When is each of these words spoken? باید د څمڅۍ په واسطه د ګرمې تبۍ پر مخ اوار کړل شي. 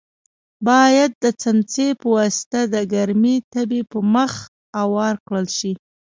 باید 0.67 1.11
د 1.23 1.25
څمڅۍ 1.41 1.89
په 1.99 2.07
واسطه 2.15 2.59
د 2.73 2.75
ګرمې 2.93 3.35
تبۍ 3.51 3.81
پر 3.91 4.01
مخ 4.13 4.33
اوار 4.83 5.15
کړل 5.25 5.47
شي. 5.57 5.73